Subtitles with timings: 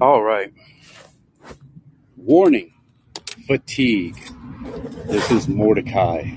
[0.00, 0.50] All right.
[2.16, 2.72] Warning
[3.46, 4.16] fatigue.
[5.04, 6.30] This is Mordecai.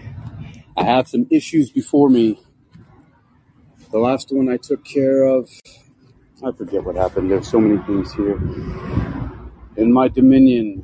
[0.75, 2.41] I have some issues before me.
[3.91, 5.49] The last one I took care of,
[6.46, 7.31] I forget what happened.
[7.31, 8.36] There's so many things here.
[9.77, 10.84] In my dominion,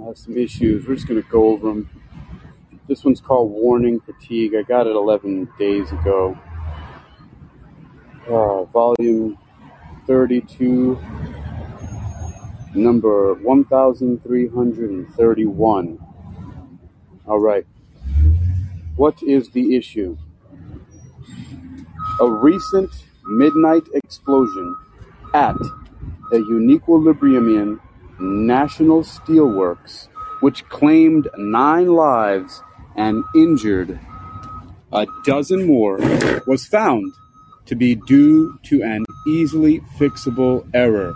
[0.00, 0.88] I have some issues.
[0.88, 1.90] We're just going to go over them.
[2.88, 4.54] This one's called Warning Fatigue.
[4.54, 6.38] I got it 11 days ago.
[8.26, 9.36] Uh, volume
[10.06, 10.98] 32,
[12.74, 15.98] number 1331.
[17.26, 17.66] All right.
[18.96, 20.16] What is the issue?
[22.20, 22.90] A recent
[23.24, 24.76] midnight explosion
[25.34, 25.56] at
[26.30, 27.78] the Uniquilibrium
[28.18, 30.08] National Steelworks,
[30.40, 32.62] which claimed nine lives
[32.96, 33.98] and injured
[34.92, 35.98] a dozen more,
[36.46, 37.12] was found
[37.66, 41.14] to be due to an easily fixable error.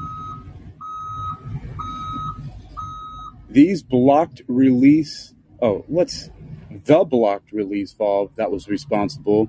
[3.56, 6.28] These blocked release, oh, what's
[6.70, 9.48] the blocked release valve that was responsible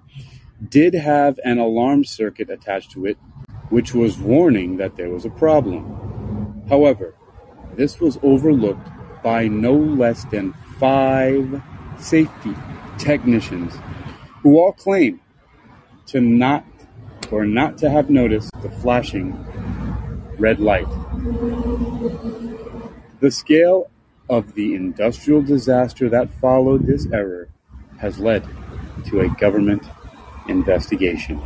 [0.70, 3.18] did have an alarm circuit attached to it,
[3.68, 6.64] which was warning that there was a problem.
[6.70, 7.16] However,
[7.76, 8.88] this was overlooked
[9.24, 11.62] by no less than five
[12.00, 12.56] safety
[12.98, 13.74] technicians
[14.42, 15.20] who all claim
[16.06, 16.64] to not
[17.30, 19.34] or not to have noticed the flashing
[20.40, 20.88] red light.
[23.20, 23.90] The scale
[24.30, 27.50] of the industrial disaster that followed this error
[28.00, 28.48] has led
[29.06, 29.84] to a government
[30.48, 31.42] investigation.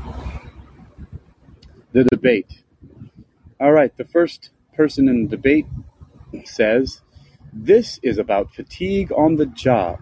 [1.91, 2.63] The debate.
[3.59, 5.67] All right, the first person in the debate
[6.45, 7.01] says,
[7.53, 9.99] This is about fatigue on the job.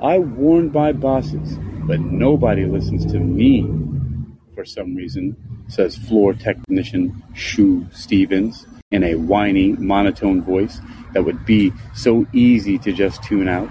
[0.00, 3.62] I warned my bosses, but nobody listens to me
[4.54, 5.36] for some reason,
[5.68, 10.80] says floor technician Shu Stevens in a whiny, monotone voice
[11.12, 13.70] that would be so easy to just tune out.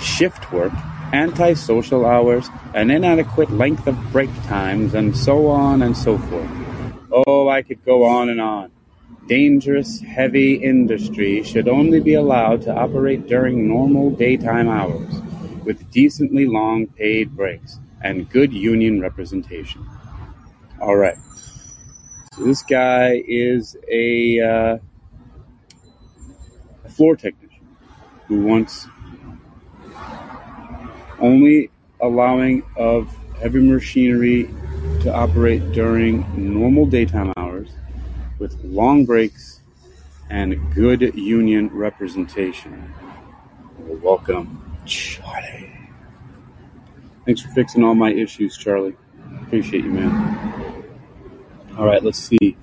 [0.00, 0.72] Shift work,
[1.12, 6.50] antisocial hours, an inadequate length of break times, and so on and so forth.
[7.10, 8.70] Oh, I could go on and on.
[9.26, 15.14] Dangerous, heavy industry should only be allowed to operate during normal daytime hours,
[15.64, 19.86] with decently long paid breaks and good union representation.
[20.80, 21.16] All right.
[22.38, 24.78] This guy is a, uh,
[26.88, 27.66] floor technician
[28.26, 28.86] who wants
[31.20, 34.48] only allowing of heavy machinery
[35.00, 37.70] to operate during normal daytime hours
[38.38, 39.60] with long breaks
[40.30, 42.92] and good union representation.
[43.78, 45.70] Welcome, Charlie.
[47.24, 48.96] Thanks for fixing all my issues, Charlie.
[49.42, 50.53] Appreciate you, man.
[51.76, 52.56] All right, let's see.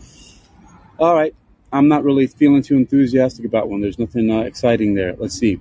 [0.98, 1.36] All right,
[1.74, 3.82] I'm not really feeling too enthusiastic about one.
[3.82, 5.16] There's nothing uh, exciting there.
[5.18, 5.60] Let's see.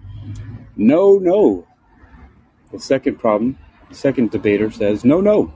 [0.77, 1.67] No, no.
[2.71, 3.59] The second problem,
[3.89, 5.53] the second debater says, no, no.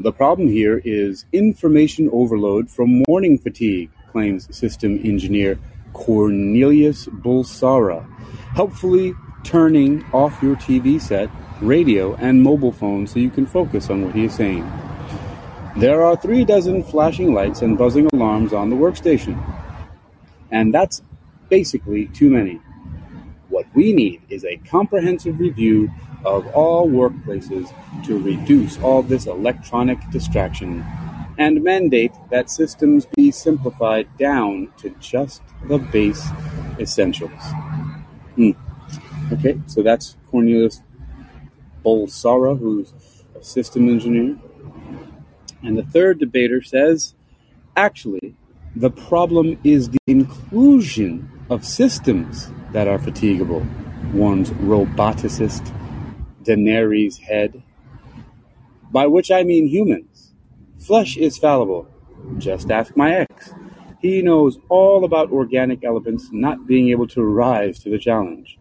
[0.00, 5.58] The problem here is information overload from warning fatigue, claims system engineer
[5.92, 8.06] Cornelius Bulsara,
[8.54, 9.14] helpfully
[9.44, 11.30] turning off your TV set,
[11.60, 14.70] radio, and mobile phone so you can focus on what he is saying.
[15.76, 19.36] There are three dozen flashing lights and buzzing alarms on the workstation.
[20.50, 21.02] And that's
[21.50, 22.60] basically too many.
[23.50, 25.90] What we need is a comprehensive review
[26.24, 27.70] of all workplaces
[28.06, 30.82] to reduce all this electronic distraction
[31.36, 36.26] and mandate that systems be simplified down to just the base
[36.80, 37.42] essentials.
[38.36, 38.52] Hmm.
[39.30, 40.80] Okay, so that's Cornelius
[41.84, 42.94] Bolsara, who's
[43.38, 44.38] a system engineer.
[45.66, 47.16] And the third debater says,
[47.76, 48.36] actually,
[48.76, 53.66] the problem is the inclusion of systems that are fatigable,
[54.12, 55.74] warns roboticist
[56.44, 57.64] Daenerys Head.
[58.92, 60.34] By which I mean humans.
[60.78, 61.88] Flesh is fallible.
[62.38, 63.52] Just ask my ex.
[64.00, 68.56] He knows all about organic elements not being able to rise to the challenge.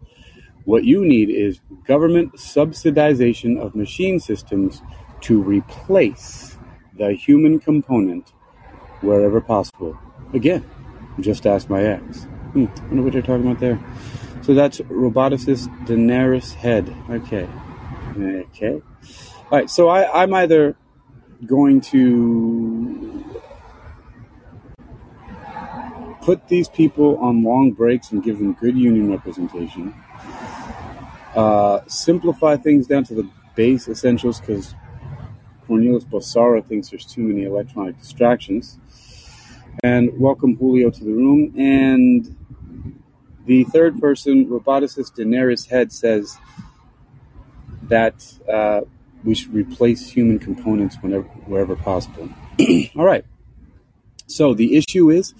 [0.63, 4.81] What you need is government subsidization of machine systems
[5.21, 6.54] to replace
[6.97, 8.33] the human component
[9.01, 9.97] wherever possible.
[10.33, 10.69] Again,
[11.19, 12.23] just ask my ex.
[12.53, 13.79] Hmm, I wonder what they're talking about there.
[14.41, 16.95] So that's roboticist Daenerys Head.
[17.09, 17.47] Okay.
[18.17, 18.73] Okay.
[18.73, 18.81] All
[19.51, 19.69] right.
[19.69, 20.75] So I, I'm either
[21.45, 23.23] going to
[26.21, 29.93] put these people on long breaks and give them good union representation.
[31.35, 34.73] Uh, simplify things down to the base essentials because
[35.67, 38.77] Cornelius Bossara thinks there's too many electronic distractions.
[39.83, 41.53] and welcome Julio to the room.
[41.57, 42.35] And
[43.45, 46.37] the third person, Roboticist Daenerys Head, says
[47.83, 48.81] that uh,
[49.23, 52.29] we should replace human components whenever, wherever possible.
[52.95, 53.25] All right.
[54.27, 55.33] So the issue is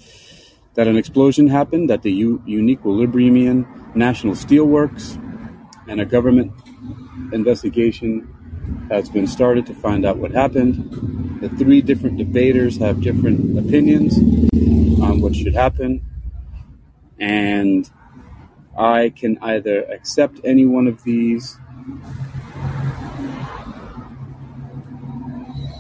[0.76, 5.22] that an explosion happened at the U- Uniquilibriumian National Steelworks,
[5.88, 6.52] and a government
[7.32, 8.35] investigation
[8.90, 11.40] has been started to find out what happened.
[11.42, 14.18] The three different debaters have different opinions
[15.02, 16.02] on what should happen,
[17.20, 17.90] and
[18.78, 21.58] I can either accept any one of these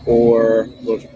[0.05, 0.69] or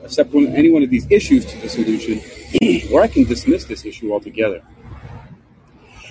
[0.04, 2.22] accept one, any one of these issues to the solution,
[2.92, 4.62] or I can dismiss this issue altogether.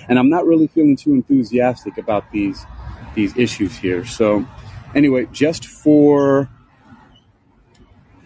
[0.07, 2.65] And I'm not really feeling too enthusiastic about these
[3.15, 4.05] these issues here.
[4.05, 4.45] So,
[4.95, 6.49] anyway, just for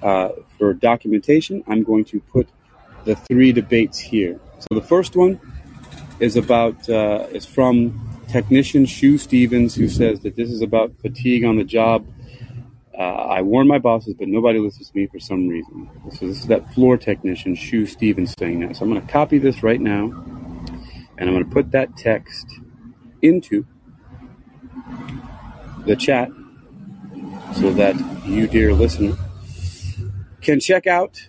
[0.01, 2.49] uh, for documentation, I'm going to put
[3.05, 4.39] the three debates here.
[4.59, 5.39] So the first one
[6.19, 11.43] is about uh, is from technician Shu Stevens, who says that this is about fatigue
[11.45, 12.05] on the job.
[12.97, 15.89] Uh, I warn my bosses, but nobody listens to me for some reason.
[16.11, 18.75] So this is that floor technician Shu Stevens saying that.
[18.75, 20.03] So I'm going to copy this right now,
[21.17, 22.45] and I'm going to put that text
[23.21, 23.65] into
[25.85, 26.29] the chat
[27.55, 27.95] so that
[28.25, 29.15] you, dear listener,
[30.41, 31.27] can check out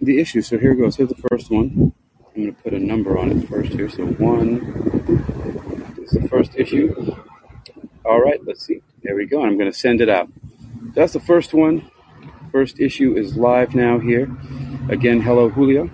[0.00, 0.42] the issue.
[0.42, 0.96] So here goes.
[0.96, 1.92] Here's the first one.
[2.34, 3.88] I'm going to put a number on it first here.
[3.88, 4.58] So one
[6.02, 7.16] is the first issue.
[8.04, 8.82] All right, let's see.
[9.02, 9.44] There we go.
[9.44, 10.28] I'm going to send it out.
[10.94, 11.90] That's the first one.
[12.50, 14.30] First issue is live now here.
[14.88, 15.90] Again, hello, Julio.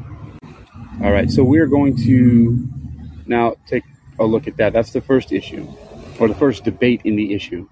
[1.03, 2.69] All right, so we're going to
[3.27, 3.85] now take
[4.19, 4.73] a look at that.
[4.73, 5.69] That's the first issue,
[6.19, 7.69] or the first debate in the issue.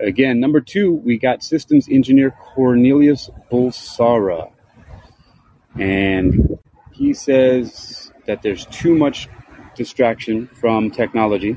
[0.00, 4.50] Again, number two, we got systems engineer Cornelius Bulsara.
[5.78, 6.58] And
[6.92, 9.28] he says that there's too much
[9.74, 11.56] distraction from technology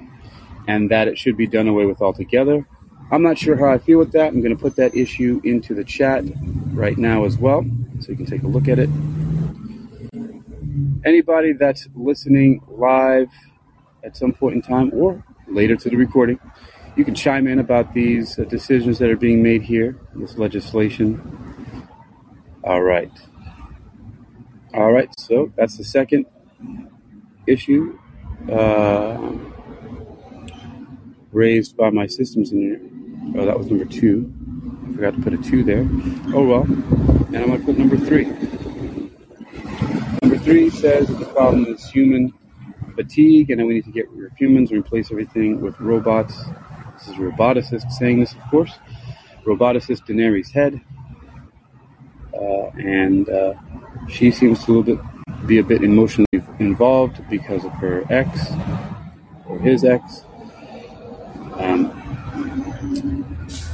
[0.68, 2.68] and that it should be done away with altogether.
[3.12, 4.28] I'm not sure how I feel with that.
[4.28, 6.24] I'm going to put that issue into the chat
[6.74, 7.66] right now as well,
[8.00, 8.90] so you can take a look at it.
[11.04, 13.30] Anybody that's listening live
[14.04, 16.40] at some point in time or later to the recording,
[17.00, 21.88] you can chime in about these uh, decisions that are being made here, this legislation.
[22.66, 23.10] All right.
[24.74, 26.26] All right, so that's the second
[27.48, 27.98] issue
[28.52, 29.32] uh,
[31.32, 32.82] raised by my systems engineer.
[33.38, 34.34] Oh, that was number two.
[34.90, 35.88] I forgot to put a two there.
[36.36, 36.64] Oh well.
[36.64, 38.26] And I'm going to put number three.
[40.22, 42.34] Number three says that the problem is human
[42.94, 46.44] fatigue, and then we need to get rid of humans and replace everything with robots.
[47.00, 48.74] This is a roboticist saying this, of course.
[49.46, 50.82] Roboticist Daenerys Head.
[52.34, 53.54] Uh, and uh,
[54.10, 55.00] she seems to a bit,
[55.48, 56.28] be a bit emotionally
[56.60, 58.52] involved because of her ex,
[59.48, 60.26] or his ex.
[61.54, 61.96] Um,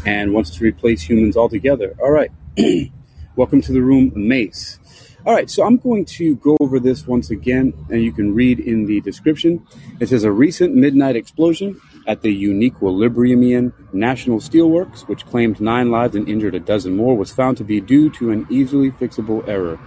[0.05, 1.95] and wants to replace humans altogether.
[1.99, 2.31] All right.
[3.35, 4.77] Welcome to the room, Mace.
[5.25, 8.59] All right, so I'm going to go over this once again, and you can read
[8.59, 9.65] in the description.
[9.99, 16.15] It says a recent midnight explosion at the Uniquilibriumian National Steelworks, which claimed nine lives
[16.15, 19.79] and injured a dozen more, was found to be due to an easily fixable error.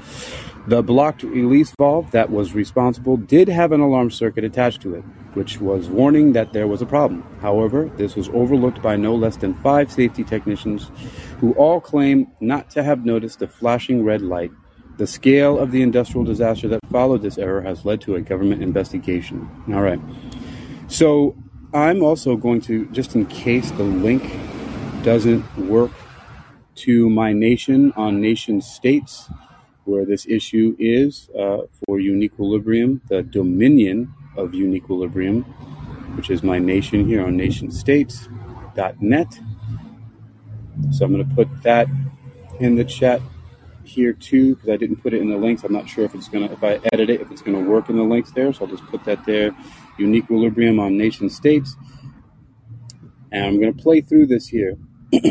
[0.67, 5.05] The blocked release valve that was responsible did have an alarm circuit attached to it,
[5.32, 7.25] which was warning that there was a problem.
[7.41, 10.91] However, this was overlooked by no less than five safety technicians
[11.39, 14.51] who all claim not to have noticed the flashing red light.
[14.98, 18.63] The scale of the industrial disaster that followed this error has led to a government
[18.63, 19.48] investigation.
[19.69, 20.01] All right.
[20.89, 21.34] So
[21.75, 24.22] I'm also going to, just in case the link
[25.03, 25.91] doesn't work
[26.77, 29.29] to my nation on nation states,
[29.84, 35.44] where this issue is uh, for Uniquilibrium, the dominion of Uniquilibrium,
[36.17, 39.41] which is my nation here on nationstates.net.
[40.91, 41.89] So I'm going to put that
[42.60, 43.20] in the chat
[43.88, 45.64] here too because I didn't put it in the links.
[45.64, 47.96] I'm not sure if it's to, if I edit it, if it's to work in
[47.96, 48.52] the links there.
[48.52, 49.52] So I'll just put that there.
[49.98, 51.76] Uniquilibrium on nation states.
[53.32, 54.76] And I'm to play through this here.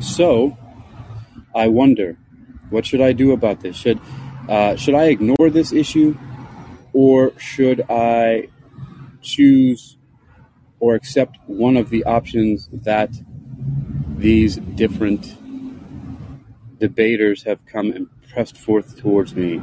[0.00, 0.56] so
[1.54, 2.16] I wonder
[2.70, 3.76] what should I do about this?
[3.76, 4.00] Should
[4.48, 6.16] uh, should I ignore this issue,
[6.92, 8.48] or should I
[9.20, 9.96] choose
[10.80, 13.10] or accept one of the options that
[14.16, 15.36] these different
[16.80, 19.62] debaters have come and pressed forth towards me?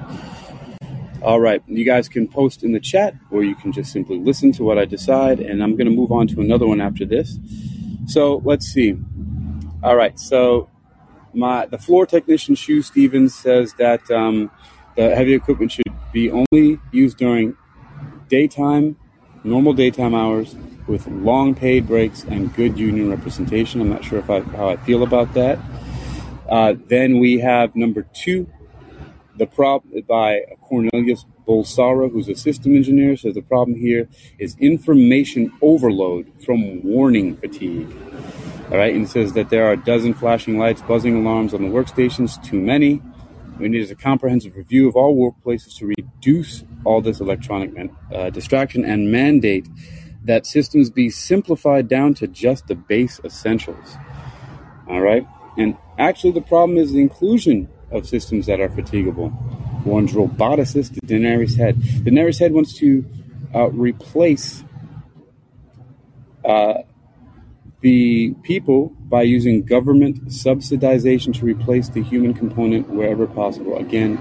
[1.22, 4.52] All right, you guys can post in the chat, or you can just simply listen
[4.54, 7.40] to what I decide, and I'm going to move on to another one after this.
[8.06, 8.98] So let's see.
[9.84, 10.70] All right, so
[11.34, 14.52] my the floor technician, Shu Stevens, says that um,
[14.96, 15.84] the heavy equipment should
[16.14, 17.58] be only used during
[18.30, 18.96] daytime,
[19.44, 20.56] normal daytime hours
[20.88, 23.82] with long paid breaks and good union representation.
[23.82, 25.60] I'm not sure if I, how I feel about that.
[26.50, 28.50] Uh, then we have number two,
[29.38, 34.08] the problem by Cornelius Bolsara, who's a system engineer, says the problem here
[34.40, 37.88] is information overload from warning fatigue.
[38.70, 41.62] All right, and it says that there are a dozen flashing lights, buzzing alarms on
[41.62, 43.02] the workstations, too many.
[43.60, 48.30] We need a comprehensive review of all workplaces to reduce all this electronic man, uh,
[48.30, 49.68] distraction and mandate
[50.26, 53.96] that systems be simplified down to just the base essentials.
[54.90, 55.26] All right,
[55.58, 59.32] and actually, the problem is the inclusion of systems that are fatigable.
[59.86, 61.78] Warns roboticist the Daenerys Head.
[61.78, 63.06] Daenerys Head wants to
[63.56, 64.64] uh, replace
[66.44, 66.82] uh,
[67.82, 73.78] the people by using government subsidization to replace the human component wherever possible.
[73.78, 74.18] Again,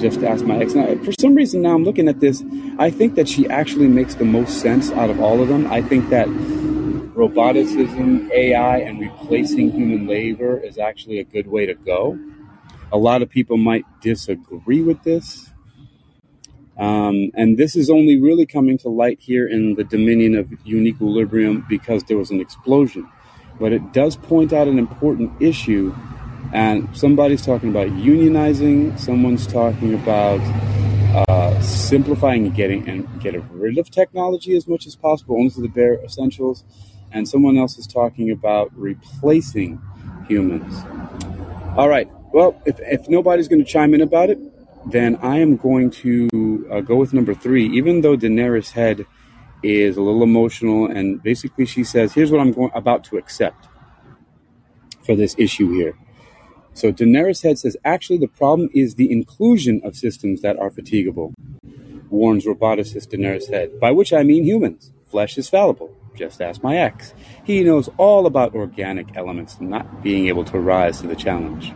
[0.00, 0.74] just ask my ex.
[0.74, 2.42] Now, for some reason, now I'm looking at this,
[2.78, 5.66] I think that she actually makes the most sense out of all of them.
[5.66, 6.28] I think that
[7.18, 12.16] roboticism, AI, and replacing human labor is actually a good way to go.
[12.92, 15.50] A lot of people might disagree with this.
[16.78, 21.68] Um, and this is only really coming to light here in the dominion of Uniquilibrium
[21.68, 23.08] because there was an explosion.
[23.58, 25.92] But it does point out an important issue.
[26.52, 30.38] And somebody's talking about unionizing, someone's talking about
[31.28, 35.60] uh, simplifying and getting and getting rid of technology as much as possible, only to
[35.60, 36.64] the bare essentials.
[37.12, 39.80] And someone else is talking about replacing
[40.28, 40.84] humans.
[41.76, 42.08] All right.
[42.32, 44.38] Well, if, if nobody's going to chime in about it,
[44.90, 47.66] then I am going to uh, go with number three.
[47.76, 49.06] Even though Daenerys Head
[49.62, 53.68] is a little emotional, and basically she says, "Here's what I'm going about to accept
[55.02, 55.94] for this issue here."
[56.74, 61.32] So Daenerys Head says, "Actually, the problem is the inclusion of systems that are fatigable,"
[62.08, 64.92] warns roboticist Daenerys Head, by which I mean humans.
[65.08, 65.94] Flesh is fallible.
[66.14, 67.14] Just ask my ex.
[67.44, 71.70] He knows all about organic elements not being able to rise to the challenge.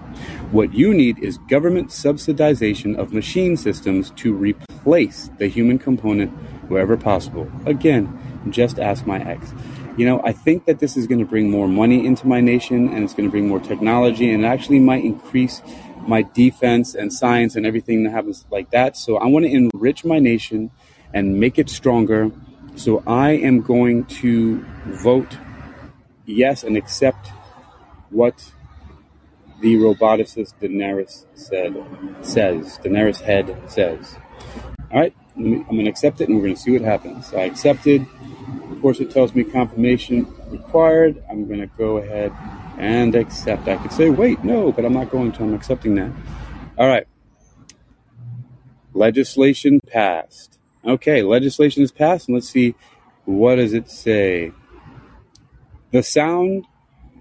[0.51, 6.31] What you need is government subsidization of machine systems to replace the human component
[6.69, 7.51] wherever possible.
[7.67, 8.19] Again,
[8.51, 9.53] just ask my ex.
[9.97, 12.89] You know, I think that this is going to bring more money into my nation
[12.89, 15.62] and it's going to bring more technology and it actually might increase
[16.09, 18.97] my defense and science and everything that happens like that.
[18.97, 20.71] So I want to enrich my nation
[21.15, 22.33] and make it stronger
[22.76, 25.37] so I am going to vote
[26.26, 27.29] yes and accept
[28.11, 28.52] what
[29.61, 31.76] the roboticist Daenerys said
[32.23, 32.79] says.
[32.83, 34.17] Daenerys head says.
[34.91, 37.33] All right, I'm going to accept it and we're going to see what happens.
[37.33, 38.07] I accepted.
[38.71, 41.23] Of course, it tells me confirmation required.
[41.31, 42.33] I'm going to go ahead
[42.79, 43.69] and accept.
[43.69, 45.45] I could say, wait, no, but I'm not going to.
[45.45, 46.11] I'm accepting that.
[46.76, 47.07] All right.
[48.93, 50.59] Legislation passed.
[50.87, 52.75] Okay, legislation is passed, and let's see
[53.25, 54.53] what does it say.
[55.93, 56.67] The sound.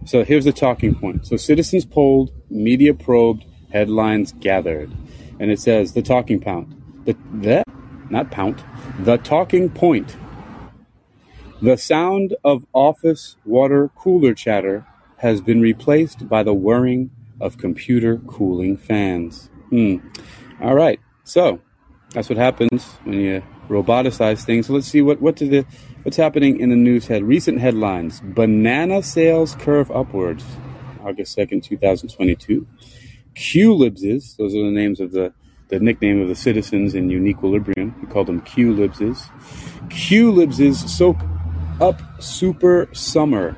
[0.06, 1.28] So here's the talking point.
[1.28, 4.92] So citizens polled, media probed, headlines gathered,
[5.40, 7.06] and it says the talking point.
[7.06, 7.68] The that
[8.10, 8.64] not pound.
[9.00, 10.16] The talking point.
[11.62, 14.88] The sound of office water cooler chatter
[15.18, 19.52] has been replaced by the whirring of computer cooling fans.
[19.70, 19.98] Hmm.
[20.60, 21.00] All right.
[21.24, 21.62] So
[22.14, 24.68] that's what happens when you roboticize things.
[24.68, 25.66] So let's see what what the
[26.04, 27.24] what's happening in the news head.
[27.24, 30.44] Recent headlines: Banana sales curve upwards.
[31.04, 32.68] August second, two thousand twenty-two.
[33.36, 34.36] QLibses.
[34.38, 35.34] Those are the names of the
[35.70, 38.00] the nickname of the citizens in Uniquilibrium.
[38.02, 39.24] We call them QLibses.
[39.88, 41.18] QLibses soak
[41.80, 43.56] up super summer.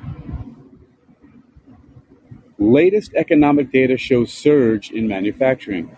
[2.56, 5.94] Latest economic data shows surge in manufacturing.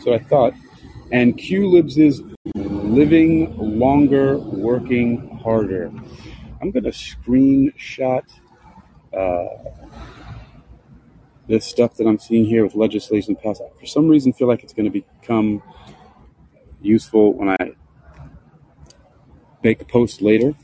[0.00, 0.54] So I thought
[1.12, 2.22] and QLibs is
[2.54, 5.92] living longer, working harder.
[6.60, 8.22] I'm going to screenshot
[9.16, 9.46] uh,
[11.48, 13.60] this stuff that I'm seeing here with legislation passed.
[13.78, 15.62] For some reason, feel like it's going to become
[16.80, 17.72] useful when I
[19.62, 20.54] make a post later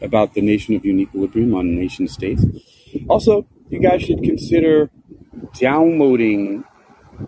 [0.00, 2.44] about the nation of Uniquilibrium on nation states.
[3.08, 4.90] Also, you guys should consider
[5.54, 6.64] downloading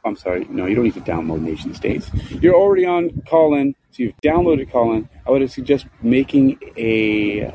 [0.05, 2.11] I'm sorry, no, you don't need to download Nation States.
[2.41, 5.09] You're already on Callin, so you've downloaded Callin.
[5.27, 7.53] I would suggest making a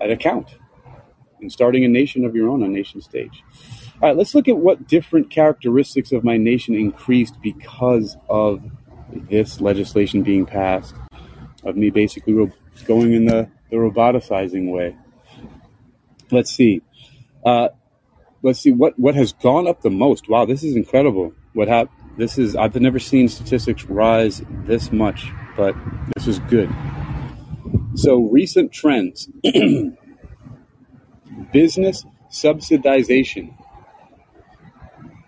[0.00, 0.56] an account
[1.40, 3.42] and starting a nation of your own on Nation States.
[4.00, 8.62] All right, let's look at what different characteristics of my nation increased because of
[9.12, 10.94] this legislation being passed,
[11.64, 12.52] of me basically ro-
[12.86, 14.96] going in the, the roboticizing way.
[16.30, 16.82] Let's see.
[17.44, 17.68] Uh,
[18.42, 20.28] let's see what what has gone up the most.
[20.28, 21.34] Wow, this is incredible.
[21.54, 25.76] What hap- This is I've never seen statistics rise this much, but
[26.14, 26.68] this is good.
[27.94, 29.28] So recent trends:
[31.52, 33.54] business subsidization,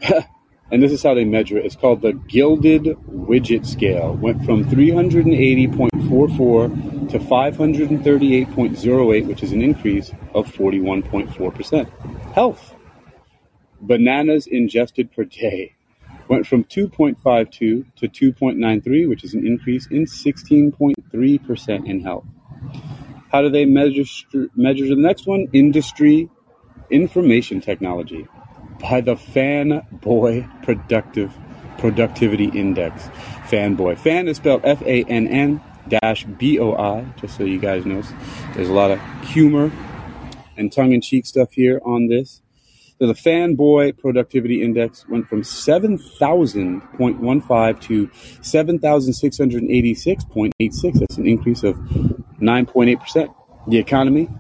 [0.73, 1.64] and this is how they measure it.
[1.64, 4.14] It's called the Gilded Widget Scale.
[4.14, 11.88] Went from 380.44 to 538.08, which is an increase of 41.4 percent.
[12.35, 12.75] Health
[13.80, 15.75] Bananas ingested per day
[16.28, 22.25] went from 2.52 to 2.93, which is an increase in 16.3% in health.
[23.30, 24.04] How do they measure
[24.54, 25.49] measure the next one?
[25.52, 26.30] Industry
[26.90, 28.26] information technology
[28.80, 31.37] by the Fanboy Productive
[31.78, 33.09] Productivity Index.
[33.49, 33.99] Fanboy.
[33.99, 37.85] Fan is spelled F A N N dash B O I, just so you guys
[37.85, 38.02] know.
[38.54, 39.71] There's a lot of humor
[40.56, 42.42] and tongue in cheek stuff here on this.
[42.99, 50.99] So the fanboy productivity index went from 7,000.15 to 7,686.86.
[50.99, 53.35] That's an increase of 9.8%.
[53.69, 54.31] The economy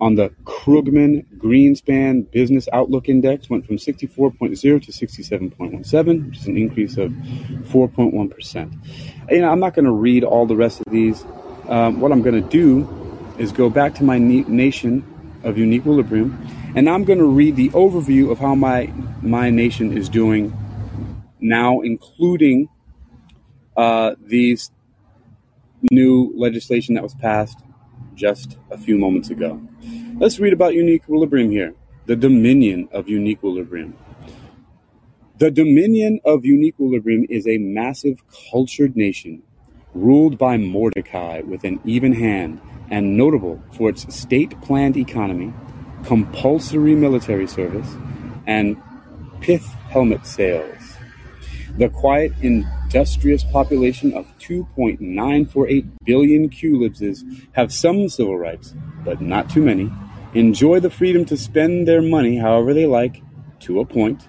[0.00, 6.56] on the Krugman Greenspan Business Outlook Index went from 64.0 to 67.17, which is an
[6.56, 9.30] increase of 4.1%.
[9.30, 11.22] You know, I'm not going to read all the rest of these.
[11.68, 12.88] Um, what I'm going to do
[13.38, 15.04] is go back to my nation
[15.48, 16.36] of Uniquilibrium
[16.76, 20.56] and I'm going to read the overview of how my my nation is doing
[21.40, 22.68] now, including
[23.76, 24.70] uh, these
[25.90, 27.58] new legislation that was passed
[28.14, 29.60] just a few moments ago.
[30.16, 31.74] Let's read about Uniquilibrium here.
[32.06, 33.94] The Dominion of Uniquilibrium.
[35.38, 39.42] The Dominion of Uniquilibrium is a massive cultured nation
[39.94, 45.52] ruled by Mordecai with an even hand and notable for its state planned economy
[46.04, 47.96] compulsory military service,
[48.46, 48.76] and
[49.40, 50.96] pith helmet sales.
[51.76, 59.62] The quiet, industrious population of 2.948 billion Kulibses have some civil rights, but not too
[59.62, 59.90] many,
[60.34, 63.22] enjoy the freedom to spend their money however they like,
[63.60, 64.28] to a point,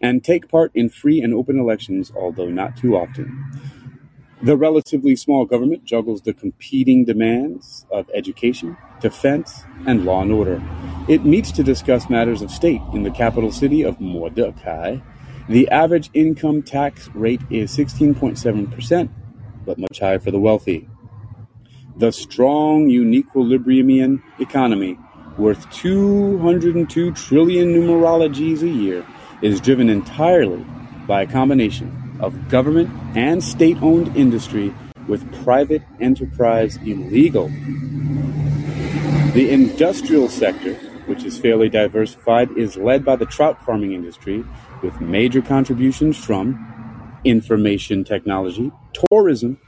[0.00, 3.44] and take part in free and open elections, although not too often.
[4.40, 10.62] The relatively small government juggles the competing demands of education, defense, and law and order.
[11.08, 14.98] It meets to discuss matters of state in the capital city of Mordecai.
[15.48, 19.08] The average income tax rate is 16.7%,
[19.66, 20.88] but much higher for the wealthy.
[21.96, 25.00] The strong Uniquilibriumian economy,
[25.36, 29.04] worth 202 trillion numerologies a year,
[29.42, 30.64] is driven entirely
[31.08, 34.72] by a combination of government and state owned industry
[35.06, 37.48] with private enterprise illegal.
[39.34, 40.74] The industrial sector,
[41.06, 44.44] which is fairly diversified, is led by the trout farming industry
[44.82, 46.64] with major contributions from
[47.24, 48.70] information technology,
[49.10, 49.58] tourism,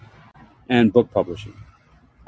[0.69, 1.55] and book publishing.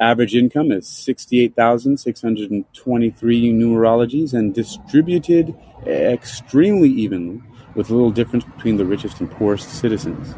[0.01, 5.55] Average income is 68,623 numerologies and distributed
[5.87, 7.41] extremely evenly
[7.75, 10.35] with little difference between the richest and poorest citizens.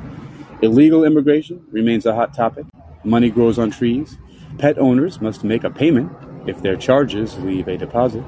[0.63, 2.67] Illegal immigration remains a hot topic.
[3.03, 4.19] Money grows on trees.
[4.59, 6.13] Pet owners must make a payment
[6.47, 8.25] if their charges leave a deposit.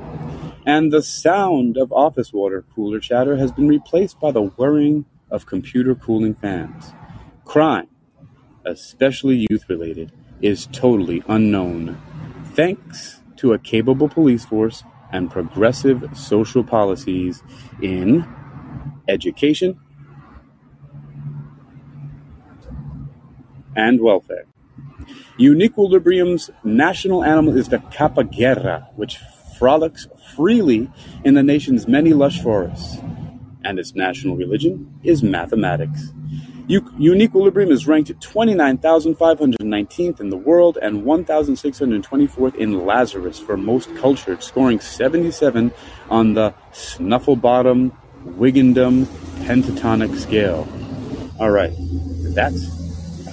[0.67, 5.47] And the sound of office water cooler chatter has been replaced by the whirring of
[5.47, 6.93] computer cooling fans.
[7.45, 7.89] Crime,
[8.65, 12.01] especially youth related, is totally unknown.
[12.53, 17.43] Thanks to a capable police force and progressive social policies
[17.81, 18.27] in
[19.09, 19.79] education,
[23.75, 24.47] and welfare.
[25.39, 29.19] Uniquilibrium's national animal is the capybara, which
[29.59, 30.91] frolics freely
[31.25, 32.99] in the nation's many lush forests,
[33.65, 36.13] and its national religion is mathematics.
[36.69, 44.81] Uniquilibrium is ranked 29,519th in the world and 1,624th in Lazarus for most cultured, scoring
[44.81, 45.71] 77
[46.11, 47.93] on the Snufflebottom
[48.35, 49.05] Wigandom
[49.45, 50.69] pentatonic scale.
[51.39, 51.73] All right,
[52.35, 52.65] that's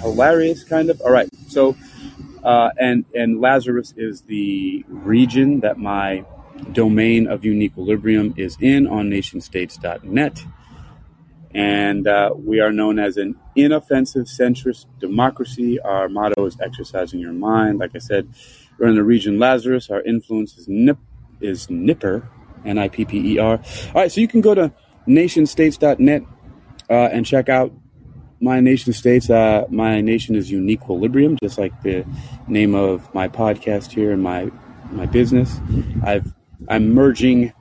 [0.00, 1.00] hilarious, kind of.
[1.02, 1.76] All right, so
[2.42, 6.24] uh, and and Lazarus is the region that my
[6.72, 10.44] domain of Uniquilibrium is in on nationstates.net.
[11.54, 15.78] And uh, we are known as an inoffensive centrist democracy.
[15.80, 17.78] Our motto is exercising your mind.
[17.78, 18.28] Like I said,
[18.78, 19.88] we're in the region Lazarus.
[19.88, 20.98] Our influence is nip
[21.40, 22.28] is Nipper,
[22.64, 23.58] N I P P E R.
[23.58, 24.72] All right, so you can go to
[25.06, 26.22] nationstates.net
[26.90, 27.72] uh, and check out
[28.40, 29.30] my nation states.
[29.30, 32.04] Uh, my nation is Uniquilibrium, just like the
[32.46, 34.50] name of my podcast here and my
[34.90, 35.58] my business.
[36.02, 36.32] I've
[36.68, 37.52] I'm merging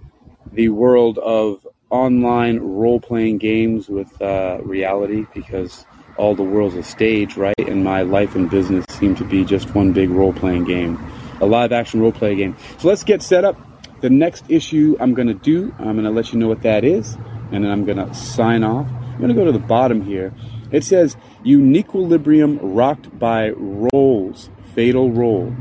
[0.51, 5.86] the world of online role playing games with uh, reality because
[6.17, 7.58] all the world's a stage, right?
[7.60, 10.99] And my life and business seem to be just one big role playing game,
[11.41, 12.56] a live action role play game.
[12.79, 13.58] So let's get set up.
[14.01, 16.84] The next issue I'm going to do, I'm going to let you know what that
[16.84, 17.17] is,
[17.51, 18.88] and then I'm going to sign off.
[18.88, 20.34] I'm going to go to the bottom here.
[20.71, 25.53] It says Uniquilibrium rocked by rolls, fatal roll.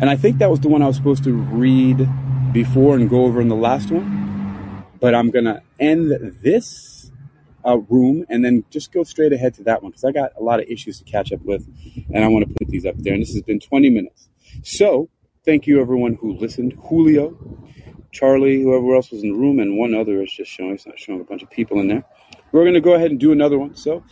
[0.00, 2.08] And I think that was the one I was supposed to read
[2.52, 4.84] before and go over in the last one.
[5.00, 7.10] But I'm going to end this
[7.66, 10.42] uh, room and then just go straight ahead to that one because I got a
[10.42, 11.66] lot of issues to catch up with
[12.12, 13.12] and I want to put these up there.
[13.12, 14.28] And this has been 20 minutes.
[14.62, 15.08] So
[15.44, 16.74] thank you everyone who listened.
[16.88, 17.36] Julio,
[18.16, 20.72] Charlie, whoever else was in the room, and one other is just showing.
[20.72, 22.02] It's not showing a bunch of people in there.
[22.50, 23.76] We're going to go ahead and do another one.
[23.76, 24.02] So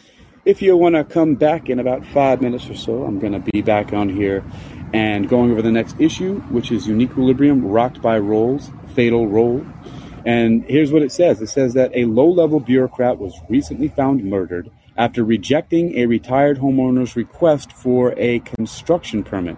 [0.44, 3.50] if you want to come back in about five minutes or so, I'm going to
[3.52, 4.44] be back on here
[4.92, 9.66] and going over the next issue, which is Uniquilibrium Rocked by Rolls, Fatal Roll.
[10.26, 14.22] And here's what it says it says that a low level bureaucrat was recently found
[14.22, 19.56] murdered after rejecting a retired homeowner's request for a construction permit.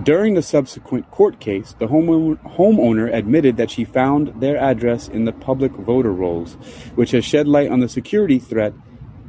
[0.00, 5.32] During the subsequent court case, the homeowner admitted that she found their address in the
[5.32, 6.54] public voter rolls,
[6.94, 8.72] which has shed light on the security threat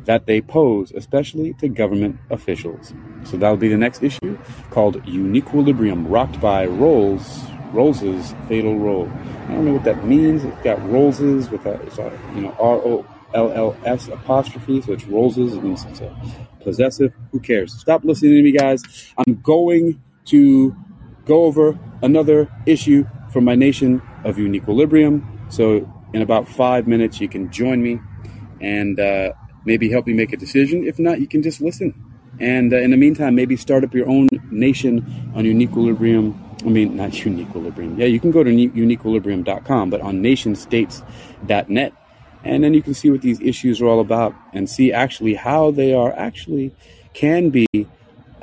[0.05, 2.93] that they pose, especially to government officials.
[3.25, 4.37] So that'll be the next issue
[4.69, 9.09] called Uniquilibrium, rocked by Rolls, Rolls's Fatal Roll.
[9.09, 10.45] I don't know what that means.
[10.45, 11.77] It's got Rolls's with a,
[12.35, 15.55] you know, R O L L S apostrophe, so it's Rolls's.
[15.55, 16.15] It means it's a
[16.61, 17.13] possessive.
[17.31, 17.73] Who cares?
[17.73, 19.11] Stop listening to me, guys.
[19.17, 20.75] I'm going to
[21.25, 25.23] go over another issue from my nation of Uniquilibrium.
[25.51, 27.99] So in about five minutes, you can join me
[28.61, 29.33] and uh,
[29.65, 30.85] maybe help me make a decision.
[30.85, 31.93] If not, you can just listen.
[32.39, 36.39] And uh, in the meantime, maybe start up your own nation on Uniquilibrium.
[36.61, 37.97] I mean, not Uniquilibrium.
[37.97, 41.93] Yeah, you can go to uniquilibrium.com, but on nationstates.net.
[42.45, 45.71] And then you can see what these issues are all about and see actually how
[45.71, 46.75] they are actually
[47.13, 47.67] can be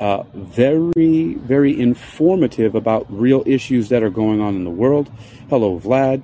[0.01, 5.11] uh, very, very informative about real issues that are going on in the world.
[5.49, 6.23] Hello, Vlad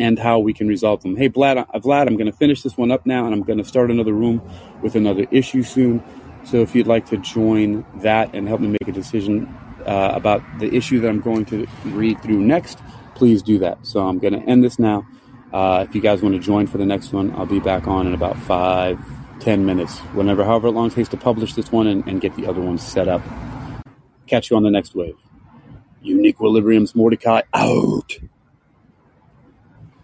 [0.00, 1.14] and how we can resolve them.
[1.14, 3.58] Hey, Vlad, uh, Vlad, I'm going to finish this one up now, and I'm going
[3.58, 4.40] to start another room
[4.82, 6.02] with another issue soon.
[6.44, 9.46] So if you'd like to join that and help me make a decision
[9.84, 12.78] uh, about the issue that I'm going to read through next,
[13.14, 13.86] please do that.
[13.86, 15.06] So I'm going to end this now.
[15.52, 18.06] Uh, if you guys want to join for the next one, I'll be back on
[18.06, 18.98] in about five,
[19.40, 22.46] ten minutes, whenever, however long it takes to publish this one and, and get the
[22.46, 23.22] other ones set up.
[24.26, 25.16] Catch you on the next wave.
[26.02, 28.18] Uniquilibrium's Mordecai out.